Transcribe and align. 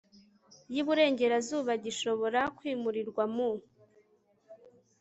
y 0.73 0.75
iburengerazuba 0.81 1.71
gishobora 1.85 2.39
kwimurirwa 2.57 3.23
mu 3.35 3.49